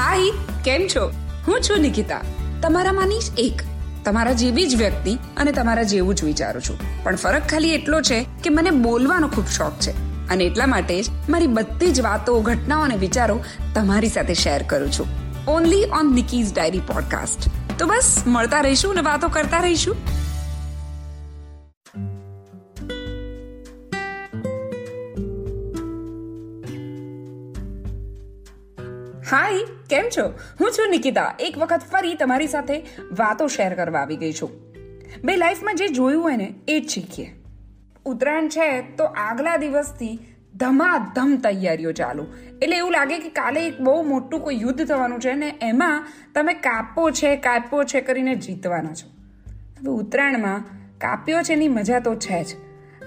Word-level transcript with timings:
હાય, 0.00 0.20
કેમ 0.64 0.86
છો? 0.96 1.12
હું 1.48 1.60
છું 1.60 1.80
નિકિતા. 1.80 2.20
તમારામાંની 2.62 3.18
જ 3.18 3.22
એક. 3.38 3.62
તમારા 4.04 4.32
જેવી 4.32 4.66
જ 4.66 4.76
વ્યક્તિ 4.76 5.14
અને 5.36 5.52
તમારા 5.52 5.82
જેવું 5.82 6.14
જ 6.14 6.24
વિચારું 6.24 6.62
છું. 6.62 7.04
પણ 7.04 7.16
ફરક 7.16 7.42
ખાલી 7.46 7.74
એટલો 7.74 8.00
છે 8.00 8.26
કે 8.44 8.50
મને 8.50 8.70
બોલવાનો 8.70 9.28
ખૂબ 9.28 9.46
શોખ 9.46 9.72
છે. 9.80 9.90
અને 10.28 10.44
એટલા 10.44 10.66
માટે 10.66 11.02
જ 11.02 11.06
મારી 11.28 11.46
બધી 11.46 11.90
જ 11.90 12.00
વાતો, 12.00 12.40
ઘટનાઓ 12.40 12.80
અને 12.80 12.96
વિચારો 12.96 13.40
તમારી 13.74 14.08
સાથે 14.08 14.34
શેર 14.34 14.62
કરું 14.62 14.92
છું. 14.92 15.06
Only 15.48 15.84
on 15.84 16.14
Nikki's 16.14 16.54
diary 16.54 16.78
podcast 16.78 17.50
તો 17.78 17.86
બસ, 17.86 18.22
મળતા 18.26 18.60
રહીશું 18.60 18.92
અને 18.92 19.00
વાતો 19.00 19.28
કરતા 19.28 19.60
રહીશું. 19.60 19.96
હાય, 29.30 29.52
કેમ 29.90 30.04
છો? 30.18 30.32
હું 30.60 30.70
છું 30.70 30.90
નિકિતા. 30.90 31.34
એક 31.38 31.58
વખત 31.58 31.80
ફરી 31.90 32.14
તમારી 32.14 32.46
સાથે 32.46 32.78
વાતો 33.12 33.46
શેર 33.46 33.74
કરવા 33.74 33.98
આવી 33.98 34.16
ગઈ 34.16 34.32
છું. 34.32 34.50
બે 35.24 35.36
લાઈફમાં 35.36 35.76
જે 35.76 35.88
જોયું 35.88 36.22
હોય 36.22 36.36
ને, 36.36 36.54
એ 36.68 36.80
જ 36.80 36.88
શીખીએ. 36.88 37.34
ઉત્તરાયણ 38.04 38.48
છે 38.48 38.96
તો 38.96 39.04
આગલા 39.04 39.56
દિવસથી 39.56 40.18
ધમાધમ 40.56 41.36
તૈયારીઓ 41.36 41.92
ચાલુ. 41.92 42.26
એટલે 42.62 42.76
એવું 42.76 42.92
લાગે 42.92 43.18
કે 43.18 43.28
કાલે 43.28 43.66
એક 43.66 43.80
બહુ 43.80 44.02
મોટું 44.02 44.40
કોઈ 44.40 44.60
યુદ્ધ 44.60 44.86
થવાનું 44.86 45.20
છે 45.20 45.34
ને 45.34 45.54
એમાં 45.62 46.06
તમે 46.34 46.54
કાપો 46.54 47.10
છે 47.10 47.36
કાપો 47.36 47.84
છે 47.84 48.00
કરીને 48.00 48.34
જીતવાના 48.34 48.94
છો. 48.94 49.08
હવે 49.78 49.90
ઉત્તરાયણમાં 49.90 50.64
કાપ્યો 50.98 51.42
છે 51.42 51.52
એની 51.52 51.68
મજા 51.68 51.98
તો 51.98 52.14
છે 52.14 52.44
જ. 52.44 52.46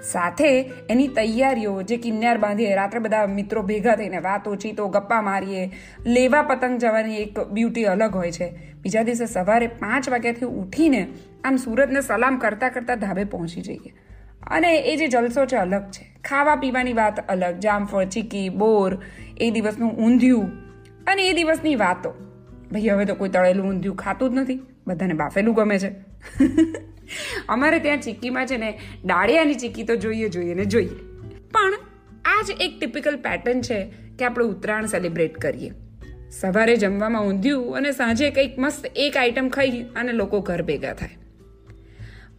સાથે 0.03 0.71
એની 0.89 1.07
તૈયારીઓ 1.07 1.81
જે 1.81 1.97
કિન્યાર 1.97 2.37
બાંધીએ 2.37 2.75
રાત્રે 2.75 2.99
બધા 2.99 3.27
મિત્રો 3.27 3.61
ભેગા 3.61 3.95
થઈને 3.95 4.17
વાતો 4.17 4.55
ચીતો, 4.55 4.87
ગપ્પા 4.87 5.21
મારીએ. 5.21 5.71
લેવા 6.05 6.41
પતંગ 6.41 6.79
જવાની 6.79 7.15
એક 7.15 7.39
બ્યુટી 7.39 7.83
અલગ 7.83 8.15
હોય 8.15 8.31
છે. 8.31 8.73
બીજા 8.81 9.03
દિવસે 9.03 9.25
સવારે 9.25 9.67
પાંચ 9.67 10.09
વાગ્યાથી 10.09 10.45
ઉઠીને 10.45 11.07
આમ 11.43 11.55
સુરતને 11.55 12.01
સલામ 12.01 12.37
કરતાં 12.37 12.71
કરતાં 12.73 12.99
ધાબે 12.99 13.23
પહોંચી 13.23 13.61
જઈએ. 13.61 13.93
અને 14.47 14.77
એ 14.77 14.95
જે 14.95 15.07
જલસો 15.07 15.45
છે 15.45 15.55
અલગ 15.55 15.81
છે. 15.81 16.21
ખાવા 16.23 16.55
પીવાની 16.55 16.93
વાત 16.93 17.27
અલગ. 17.27 17.59
જામફળ, 17.59 18.05
ચીકી, 18.05 18.49
બોર, 18.49 18.97
એ 19.37 19.51
દિવસનું 19.51 19.91
ઊંધિયું 19.91 20.51
અને 21.07 21.27
એ 21.27 21.33
દિવસની 21.33 21.75
વાતો. 21.75 22.09
ભાઈ, 22.71 22.87
હવે 22.87 23.05
તો 23.05 23.15
કોઈ 23.15 23.29
તળેલું 23.29 23.69
ઊંધિયું 23.69 23.95
ખાતું 23.95 24.29
જ 24.29 24.33
નથી. 24.33 24.59
બધાને 24.87 25.13
બાફેલું 25.13 25.55
ગમે 25.55 25.79
છે. 25.79 25.91
અમારે 27.49 27.79
ત્યાં 27.79 28.01
ચીક્કીમાં 28.01 28.45
છે 28.45 28.57
ને 28.57 28.79
ડાળિયાની 29.05 29.53
ચીક્કી 29.53 29.83
તો 29.83 29.95
જોઈએ 29.95 30.29
જોઈએ 30.29 30.53
ને 30.53 30.65
જોઈએ. 30.65 30.89
પણ 31.51 31.73
આ 32.25 32.41
જ 32.41 32.51
એક 32.61 32.79
ટિપિકલ 32.79 33.15
પેટર્ન 33.15 33.61
છે 33.61 33.93
કે 34.19 34.25
આપણે 34.25 34.45
ઉત્તરાયણ 34.45 34.85
સેલિબ્રેટ 34.85 35.37
કરીએ. 35.37 35.71
સવારે 36.31 36.75
જમવામાં 36.75 37.23
ઊંધ્યું 37.23 37.77
અને 37.77 37.91
સાંજે 37.91 38.29
કંઈક 38.29 38.59
મસ્ત 38.59 38.85
એક 38.95 39.17
આઈટમ 39.17 39.49
ખાઈ 39.49 39.85
અને 39.95 40.11
લોકો 40.11 40.39
ઘર 40.39 40.61
ભેગા 40.61 40.93
થાય. 40.93 41.09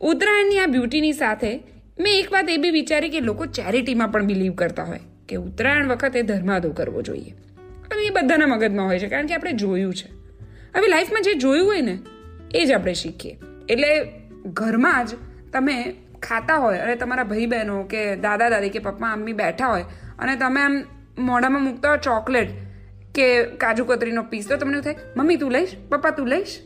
ઉત્તરાયણની 0.00 0.58
આ 0.58 0.66
બ્યુટીની 0.66 1.12
સાથે 1.12 1.62
મેં 2.00 2.18
એક 2.18 2.32
વાત 2.32 2.50
એ 2.50 2.56
બી 2.56 2.70
વિચારી 2.70 3.08
કે 3.08 3.20
લોકો 3.20 3.46
ચેરિટીમાં 3.46 4.08
પણ 4.08 4.24
બિલીવ 4.24 4.52
કરતા 4.52 4.84
હોય 4.84 5.00
કે 5.28 5.36
ઉત્તરાયણ 5.36 5.86
વખતે 5.88 6.22
ધર્માદો 6.22 6.70
કરવો 6.70 7.02
જોઈએ. 7.02 7.34
અને 7.92 8.02
એ 8.02 8.10
બધાના 8.10 8.46
મગજમાં 8.46 8.86
હોય 8.86 8.98
છે 8.98 9.08
કારણ 9.08 9.26
કે 9.26 9.34
આપણે 9.34 9.52
જોયું 9.52 9.94
છે. 9.94 10.08
હવે 10.76 10.88
લાઈફમાં 10.88 11.22
જે 11.22 11.34
જોયું 11.34 11.66
હોય 11.66 11.80
ને, 11.80 11.98
એ 12.54 12.64
જ 12.64 12.72
આપણે 12.72 12.94
શીખીએ. 12.94 13.36
એટલે 13.68 14.00
ઘરમાં 14.52 15.06
જ 15.06 15.08
તમે 15.52 15.94
ખાતા 16.22 16.56
હોય 16.56 16.78
અને 16.78 16.96
તમારા 16.96 17.24
ભાઈ 17.24 17.46
બહેનો 17.46 17.82
કે 17.82 18.16
દાદા, 18.16 18.48
દાદી 18.48 18.68
કે 18.68 18.78
પપ્પા 18.78 19.16
મમ્મી 19.16 19.32
બેઠા 19.32 19.66
હોય 19.66 19.84
અને 20.18 20.36
તમે 20.36 20.60
આમ 20.60 20.84
મોઢામાં 21.18 21.62
મૂકતા 21.62 21.88
હોય 21.88 21.98
ચોકલેટ 21.98 22.48
કે 23.14 23.44
કાજુ 23.44 23.84
કતરીનો 23.84 24.22
પીસ 24.22 24.48
તો 24.48 24.56
તમને 24.56 24.80
થાય, 24.80 24.96
મમ્મી, 25.16 25.36
તું 25.36 25.52
લઈશ? 25.52 25.68
પપ્પા, 25.88 26.10
તું 26.10 26.28
લઈશ? 26.28 26.58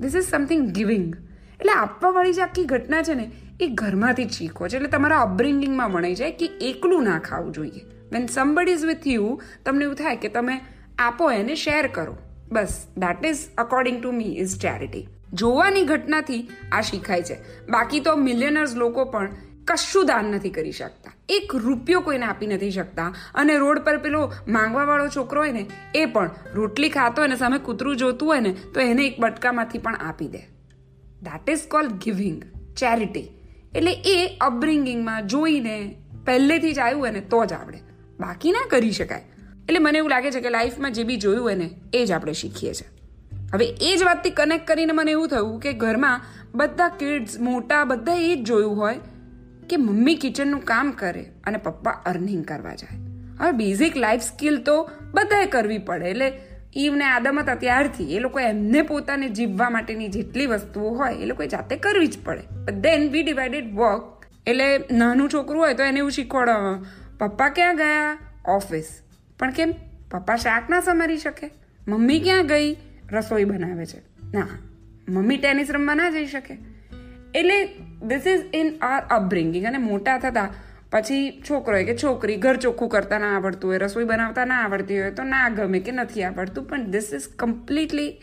ધીસ 0.00 0.16
ઇઝ 0.16 0.24
સમથિંગ 0.24 0.68
ગિવિંગ 0.68 1.16
એટલે 1.52 1.72
આપવાવાળી 1.72 2.32
જે 2.32 2.42
આખી 2.42 2.64
ઘટના 2.64 3.02
છે 3.02 3.14
ને, 3.14 3.30
એ 3.60 3.66
ઘરમાંથી 3.66 4.24
જ 4.24 4.30
શીખો 4.30 4.68
છે. 4.68 4.76
એટલે 4.76 4.88
તમારા 4.88 5.20
અપબ્રિંગિંગમાં 5.20 5.90
વણાઈ 5.90 6.14
જાય 6.14 6.30
કે 6.30 6.46
એકલું 6.46 7.04
ના 7.04 7.18
ખાવું 7.18 7.52
જોઈએ. 7.52 7.80
When 8.12 8.26
somebody 8.26 8.72
is 8.72 8.84
with 8.84 9.06
you 9.06 9.40
તમને 9.64 9.84
એવું 9.84 9.96
થાય 9.96 10.16
કે 10.16 10.28
તમે 10.28 10.60
આપો 10.98 11.30
એને 11.30 11.54
શેર 11.54 11.86
કરો. 11.86 12.16
બસ 12.52 12.86
that 12.96 13.26
is 13.26 13.38
according 13.58 14.02
to 14.02 14.12
me 14.12 14.24
is 14.24 14.58
charity 14.58 15.08
જોવાની 15.34 15.84
ઘટનાથી 15.84 16.48
આ 16.72 16.80
શીખાય 16.80 17.22
છે. 17.22 17.34
બાકી 17.70 18.00
તો 18.00 18.16
મિલિયનર્સ 18.16 18.74
લોકો 18.74 19.04
પણ 19.04 19.30
કશું 19.64 20.06
દાન 20.06 20.24
નથી 20.24 20.50
કરી 20.50 20.72
શકતા. 20.72 21.12
એક 21.28 21.54
રૂપિયો 21.54 22.00
કોઈને 22.00 22.26
આપી 22.26 22.46
નથી 22.46 22.70
શકતા. 22.70 23.14
અને 23.34 23.56
રોડ 23.56 23.78
પર 23.78 23.98
પેલો 23.98 24.32
માંગવા 24.48 24.84
વાળો 24.84 25.08
છોકરો 25.08 25.40
હોય 25.40 25.52
ને, 25.52 25.66
એ 25.94 26.06
પણ 26.06 26.30
રોટલી 26.54 26.88
ખાતો 26.88 27.22
હોય 27.22 27.28
ને, 27.28 27.36
સામે 27.36 27.58
કૂતરું 27.58 27.96
જોતું 27.96 28.28
હોય 28.28 28.40
ને, 28.40 28.56
તો 28.74 28.80
એને 28.80 29.06
એક 29.06 29.20
બટકામાંથી 29.20 29.78
પણ 29.78 29.94
આપી 29.94 30.28
દે. 30.28 30.38
That 31.22 31.50
is 31.50 31.60
call 31.68 31.86
giving 31.86 32.42
charity 32.76 33.28
એટલે 33.74 33.92
એ 33.92 34.36
અપબ્રિંગિંગમાં 34.40 35.26
જોઈને 35.26 35.96
પહેલેથી 36.26 36.72
જ 36.72 36.78
આવ્યું 36.78 37.00
હોય 37.00 37.10
ને, 37.10 37.20
તો 37.20 37.44
જ 37.44 37.52
આવડે. 37.52 37.78
બાકી 38.20 38.52
ના 38.52 38.66
કરી 38.70 38.90
શકાય. 38.90 39.24
એટલે 39.68 39.78
મને 39.78 39.98
એવું 39.98 40.10
લાગે 40.10 40.30
છે 40.30 40.40
કે 40.40 40.50
લાઈફમાં 40.50 40.92
જે 40.92 41.04
બી 41.04 41.16
જોયું 41.16 41.44
હોય 41.44 41.54
ને, 41.54 41.70
એ 41.94 42.06
જ 42.06 42.12
આપણે 42.12 42.32
શીખીએ 42.32 42.74
છીએ. 42.74 43.03
હવે 43.52 43.64
એ 43.66 43.96
જ 43.96 44.02
વાતથી 44.02 44.30
કનેક્ટ 44.30 44.66
કરીને 44.66 44.92
મને 44.92 45.10
એવું 45.10 45.28
થયું 45.28 45.60
કે 45.60 45.72
ઘરમાં 45.72 46.20
બધા 46.54 46.88
કિડ્સ 46.88 47.40
મોટા 47.40 47.84
બધા 47.84 48.14
એ 48.14 48.34
જ 48.34 48.44
જોયું 48.44 48.76
હોય 48.76 48.98
કે 49.70 49.76
મમ્મી 49.76 50.14
કિચનનું 50.14 50.60
કામ 50.60 50.90
કરે 50.90 51.22
અને 51.44 51.58
પપ્પા 51.58 51.90
અર્નિંગ 51.90 52.44
કરવા 52.44 52.74
જાય. 52.74 52.98
હવે 53.40 53.52
બેઝિક 53.52 53.96
લાઈફ 53.96 54.20
સ્કિલ 54.20 54.58
તો 54.58 54.90
બધાએ 55.14 55.46
કરવી 55.46 55.78
પડે. 55.78 56.04
એટલે 56.04 56.40
ઈવને 56.76 57.04
આદમ 57.04 57.40
હતા 57.40 57.54
ત્યારથી 57.54 58.16
એ 58.16 58.18
લોકો 58.18 58.40
એમને 58.40 58.82
પોતાને 58.82 59.28
જીવવા 59.28 59.70
માટેની 59.70 60.08
જેટલી 60.08 60.46
વસ્તુઓ 60.46 60.90
હોય 60.90 61.14
એ 61.14 61.24
લોકોએ 61.24 61.46
જાતે 61.46 61.76
કરવી 61.76 62.06
જ 62.06 62.18
પડે. 62.24 62.72
દેન 62.80 63.10
વી 63.10 63.22
ડિવાઇડેડ 63.22 63.74
વર્ક 63.74 64.24
એટલે 64.46 64.78
નાનું 64.92 65.30
છોકરું 65.32 65.62
હોય 65.62 65.74
તો 65.74 65.82
એને 65.82 65.98
એવું 65.98 66.10
શીખવાડવા 66.10 66.84
પપ્પા 67.18 67.48
ક્યાં 67.48 67.76
ગયા? 67.76 68.18
ઓફિસ. 68.48 69.00
પણ 69.38 69.50
કેમ? 69.50 69.74
પપ્પા 70.10 70.36
શાક 70.36 70.70
ના 70.70 70.80
સમારી 70.80 71.18
શકે. 71.18 71.50
મમ્મી 71.88 72.20
ક્યાં 72.20 72.46
ગઈ? 72.46 72.76
રસોઈ 73.12 73.44
બનાવે 73.44 73.86
છે. 73.86 73.98
ના, 74.34 74.46
મમ્મી 75.08 75.36
ટેનિસ 75.36 75.70
રમવા 75.70 75.94
ના 75.94 76.10
જઈ 76.10 76.26
શકે. 76.26 76.58
એટલે 77.34 77.64
this 78.08 78.26
is 78.26 78.54
in 78.54 78.78
our 78.82 79.02
upbringing 79.10 79.66
અને 79.66 79.78
મોટા 79.78 80.18
થતા 80.18 80.52
પછી 80.90 81.42
છોકરો 81.50 81.84
કે 81.84 81.96
છોકરી 81.96 82.36
ઘર 82.36 82.56
ચોખ્ખું 82.56 82.88
કરતા 82.88 83.18
ના 83.18 83.36
આવડતું 83.36 83.70
હોય, 83.70 83.78
રસોઈ 83.78 84.04
બનાવતા 84.04 84.44
ના 84.44 84.54
આવડતી 84.54 85.00
હોય 85.00 85.10
તો 85.10 85.22
ના 85.22 85.48
ગમે 85.48 85.80
કે 85.80 85.92
નથી 85.92 86.22
આવડતું, 86.22 86.64
પણ 86.64 86.90
ધીસ 86.90 87.14
ઇઝ 87.14 87.28
કમ્પ્લીટલી 87.36 88.22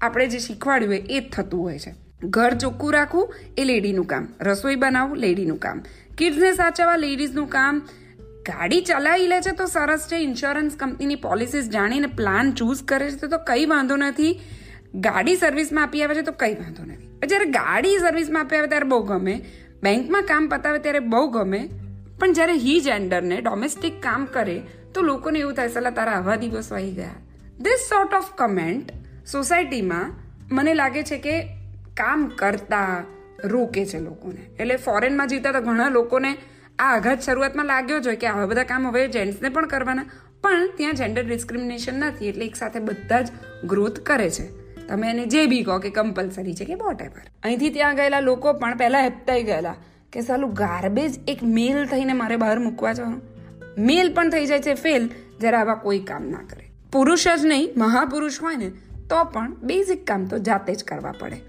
આપણે 0.00 0.26
જે 0.26 0.38
શીખવાડ્યું 0.38 0.90
હોય 0.90 0.98
એ 0.98 1.20
જ 1.20 1.30
થતું 1.32 1.62
હોય 1.62 1.78
છે. 1.78 1.94
ઘર 2.24 2.54
ચોખ્ખું 2.54 2.92
રાખવું 2.92 3.34
એ 3.58 3.64
લેડીનું 3.64 4.04
કામ, 4.04 4.28
રસોઈ 4.40 4.76
બનાવવું 4.76 5.16
લેડીનું 5.16 5.58
કામ. 5.58 5.82
કિડ્સને 6.18 6.52
સાચવવા 6.52 6.96
લેડીઝનું 6.96 7.48
કામ 7.48 7.82
ગાડી 8.46 8.80
ચલાવી 8.80 9.26
લે 9.26 9.40
છે 9.40 9.52
તો 9.52 9.66
સરસ 9.66 10.08
છે. 10.12 10.16
ઇન્સ્યોરન્સ 10.16 10.76
કંપનીની 10.76 11.14
પોલિસીસ 11.14 11.68
જાણીને 11.68 12.06
પ્લાન 12.06 12.52
ચૂઝ 12.52 12.82
કરે 12.82 13.10
છે 13.10 13.26
તો 13.26 13.38
કંઈ 13.38 13.66
વાંધો 13.66 13.96
નથી. 13.96 14.40
ગાડી 14.94 15.36
સર્વિસમાં 15.36 15.84
આપી 15.84 16.02
આવે 16.02 16.14
છે 16.14 16.22
તો 16.22 16.32
કંઈ 16.32 16.54
વાંધો 16.54 16.84
નથી. 16.84 17.26
જ્યારે 17.26 17.44
ગાડી 17.44 17.98
સર્વિસમાં 17.98 18.42
આપી 18.42 18.56
આવે 18.56 18.66
ત્યારે 18.66 18.84
બહુ 18.84 19.02
ગમે. 19.02 19.44
બેંકમાં 19.82 20.22
કામ 20.22 20.48
પતાવે 20.48 20.78
ત્યારે 20.78 20.98
બહુ 20.98 21.30
ગમે. 21.30 21.68
પણ 22.18 22.32
જ્યારે 22.32 22.52
હી 22.52 22.80
જેન્ડરને 22.80 23.40
ડોમેસ્ટિક 23.40 24.02
કામ 24.02 24.24
કરે 24.24 24.62
તો 24.94 25.02
લોકોને 25.02 25.38
એવું 25.38 25.52
થાય, 25.52 25.68
સલા, 25.68 25.90
તારા 25.90 26.12
આવા 26.12 26.36
દિવસ 26.36 26.72
વહી 26.72 26.90
ગયા. 26.90 27.10
ધીસ 27.60 27.80
સોર્ટ 27.88 28.14
ઓફ 28.14 28.34
કમેન્ટ 28.34 28.92
સોસાયટીમાં 29.26 30.12
મને 30.52 30.74
લાગે 30.74 31.02
છે 31.02 31.18
કે 31.18 31.42
કામ 31.94 32.26
કરતા 32.26 33.04
રોકે 33.44 33.86
છે 33.86 34.00
લોકોને. 34.00 34.50
એટલે 34.60 34.76
ફોરેનમાં 34.76 35.26
જીવતા 35.26 35.52
તો 35.52 35.60
ઘણા 35.60 35.88
લોકોને 35.88 36.36
આ 36.78 36.96
આઘાત 36.96 37.20
શરૂઆતમાં 37.20 37.66
લાગ્યો 37.66 37.98
જ 38.00 38.06
હોય 38.06 38.16
કે 38.16 38.26
આવા 38.26 38.46
બધા 38.46 38.64
કામ 38.64 38.86
હવે 38.86 39.08
જેન્ટ્સને 39.08 39.48
પણ 39.48 39.66
કરવાના, 39.66 40.04
પણ 40.42 40.68
ત્યાં 40.76 40.94
જેન્ડર 40.94 41.24
ડિસ્ક્રિમિનેશન 41.24 41.94
નથી, 41.94 42.28
એટલે 42.28 42.44
એક 42.44 42.56
સાથે 42.56 42.80
બધા 42.80 43.20
જ 43.20 43.28
ગ્રોથ 43.64 44.00
કરે 44.00 44.30
છે. 44.30 44.46
તમે 44.86 45.10
એને 45.10 45.26
જે 45.26 45.46
બી 45.46 45.62
કહો 45.62 45.78
કે 45.78 45.90
કમ્પલસરી 45.90 46.54
છે 46.54 46.64
કે 46.64 46.74
વોટ 46.74 47.02
એવર 47.02 47.22
અહીંથી 47.42 47.70
ત્યાં 47.70 47.96
ગયેલા 47.96 48.20
લોકો 48.20 48.52
પણ 48.52 48.76
પહેલાં 48.76 49.02
હેપતાઈ 49.02 49.42
ગયેલા 49.42 49.76
કે 50.12 50.20
સાલું 50.20 50.52
ગાર્બેજ 50.52 51.20
એક 51.28 51.42
મેલ 51.42 51.86
થઈને 51.86 52.12
મારે 52.12 52.36
બહાર 52.36 52.58
મૂકવા 52.58 52.92
જવાનું 52.92 53.22
મેલ 53.78 54.12
પણ 54.14 54.30
થઈ 54.30 54.46
જાય 54.46 54.58
છે 54.58 54.74
ફેલ 54.74 55.08
જ્યારે 55.40 55.56
આવા 55.56 55.74
કોઈ 55.74 55.98
કામ 55.98 56.28
ના 56.28 56.44
કરે. 56.50 56.70
પુરુષ 56.92 57.28
જ 57.28 57.46
નહીં, 57.46 57.72
મહાપુરુષ 57.76 58.42
હોય 58.42 58.56
ને, 58.56 58.68
તો 59.08 59.24
પણ 59.24 59.54
બેઝિક 59.54 60.06
કામ 60.06 60.26
તો 60.26 60.38
જાતે 60.38 60.74
જ 60.74 60.84
કરવા 60.84 61.12
પડે. 61.12 61.40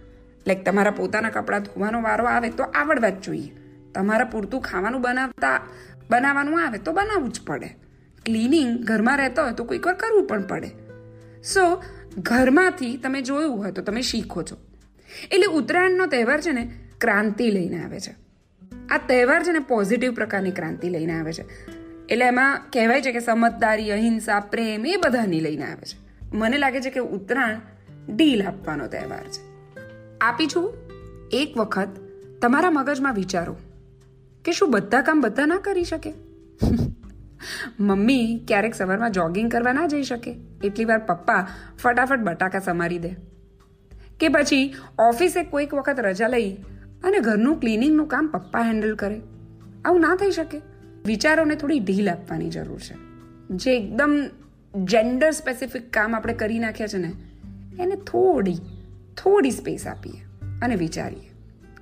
લાઈક 0.47 0.65
તમારા 0.65 0.91
પોતાના 0.91 1.29
કપડાં 1.29 1.63
ધોવાનો 1.63 2.01
વારો 2.01 2.25
આવે 2.25 2.49
તો 2.49 2.63
આવડવા 2.63 3.09
જ 3.09 3.21
જોઈએ. 3.21 3.64
તમારા 3.95 4.25
પૂરતું 4.25 4.61
ખાવાનું 4.61 5.01
બનાવતા, 5.01 5.61
બનાવવાનું 6.09 6.67
આવે 6.67 6.77
તો 6.77 6.91
બનાવવું 6.91 7.31
જ 7.31 7.41
પડે. 7.41 7.77
ક્લિનિંગ 8.25 8.83
ઘરમાં 8.83 9.17
રહેતો 9.17 9.43
હોય 9.43 9.53
તો 9.53 9.63
કોઈક 9.63 9.85
વાર 9.85 9.95
કરવું 9.95 10.27
પણ 10.27 10.47
પડે. 10.47 10.71
સો 11.43 11.83
ઘરમાંથી 12.17 12.97
તમે 12.97 13.21
જોયું 13.21 13.57
હોય 13.57 13.71
તો 13.71 13.81
તમે 13.81 14.01
શીખો 14.01 14.43
છો. 14.43 14.57
એટલે 15.31 15.45
ઉત્તરાયણનો 15.45 16.05
તહેવાર 16.05 16.41
છે 16.41 16.51
ને, 16.51 16.71
ક્રાંતિ 17.01 17.51
લઈને 17.51 17.83
આવે 17.83 17.99
છે. 17.99 18.15
આ 18.89 18.97
તહેવાર 18.97 19.43
છે 19.43 19.51
ને 19.51 19.59
પોઝિટિવ 19.59 20.13
પ્રકારની 20.13 20.51
ક્રાંતિ 20.51 20.89
લઈને 20.89 21.19
આવે 21.19 21.33
છે. 21.33 21.45
એટલે 22.07 22.25
એમાં 22.25 22.61
કહેવાય 22.73 23.01
છે 23.01 23.11
કે 23.11 23.19
સમજદારી, 23.19 23.91
અહિંસા, 23.91 24.39
પ્રેમ 24.39 24.85
એ 24.85 24.95
બધાની 24.95 25.39
લઈને 25.39 25.63
આવે 25.63 25.85
છે. 25.85 25.97
મને 26.37 26.57
લાગે 26.57 26.81
છે 26.81 26.89
કે 26.89 26.99
ઉત્તરાયણ 26.99 27.59
ડીલ 28.15 28.47
આપવાનો 28.47 28.87
તહેવાર 28.87 29.23
છે. 29.23 29.55
આપી 30.21 30.47
છું, 30.47 30.73
એક 31.31 31.57
વખત 31.57 31.87
તમારા 32.41 32.71
મગજમાં 32.71 33.13
વિચારો. 33.13 33.57
કે 34.45 34.51
શું 34.51 34.71
બધા 34.71 35.01
કામ 35.01 35.21
બધા 35.21 35.45
ના 35.45 35.57
કરી 35.57 35.83
શકે? 35.83 36.13
મમ્મી 37.79 38.41
ક્યારેક 38.47 38.75
સવારમાં 38.75 39.11
જોગિંગ 39.11 39.51
કરવા 39.51 39.73
ના 39.73 39.87
જઈ 39.87 40.03
શકે. 40.03 40.35
એટલી 40.63 40.85
વાર 40.85 40.97
પપ્પા 40.97 41.47
ફટાફટ 41.77 42.19
બટાકા 42.19 42.59
સમારી 42.59 42.99
દે. 42.99 43.09
કે 44.19 44.27
પછી 44.27 44.75
ઓફિસે 44.99 45.43
કોઈક 45.43 45.73
વખત 45.73 45.99
રજા 45.99 46.27
લઈ 46.27 46.53
અને 47.03 47.19
ઘરનું 47.19 47.59
ક્લિનિંગનું 47.59 48.07
કામ 48.07 48.27
પપ્પા 48.27 48.61
હેન્ડલ 48.61 48.95
કરે. 48.95 49.21
આવું 49.85 50.01
ના 50.01 50.15
થઈ 50.15 50.31
શકે. 50.31 50.61
વિચારોને 51.05 51.55
થોડી 51.55 51.79
ઢીલ 51.79 52.09
આપવાની 52.09 52.49
જરૂર 52.49 52.79
છે. 52.79 52.95
જે 53.49 53.77
એકદમ 53.77 54.29
જેન્ડર 54.75 55.31
સ્પેસિફિક 55.31 55.93
કામ 55.93 56.15
આપણે 56.15 56.33
કરી 56.33 56.59
નાખ્યા 56.59 56.87
છે 56.87 56.97
ને, 56.97 57.13
એને 57.79 57.95
થોડી 57.95 58.55
થોડી 59.17 59.51
સ્પેસ 59.51 59.87
આપીએ 59.87 60.21
અને 60.61 60.75
વિચારીએ. 60.75 61.31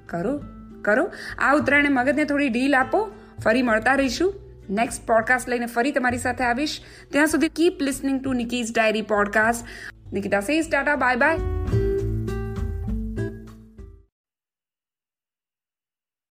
કરો? 0.06 0.42
કરો. 0.84 1.12
આ 1.38 1.56
ઉત્તરાયણે 1.56 1.90
મગજને 1.90 2.24
થોડી 2.24 2.50
ઢીલ 2.50 2.76
આપો. 2.76 3.12
ફરી 3.44 3.62
મળતા 3.62 3.94
રહીશું. 3.94 4.34
નેક્સ્ટ 4.70 5.08
પોડકાસ્ટ 5.08 5.50
લઈને 5.50 5.66
ફરી 5.66 5.92
તમારી 5.92 6.18
સાથે 6.18 6.44
આવીશ. 6.44 6.80
ત્યાં 7.12 7.28
સુધી 7.28 7.50
keep 7.50 7.82
listening 7.82 8.24
to 8.24 8.34
Nikki's 8.34 8.74
diary 8.76 9.02
podcast 9.02 9.68
Nikita 10.14 10.40
says 10.40 10.72
tata 10.72 10.96
bye 10.96 11.16
bye 11.16 11.63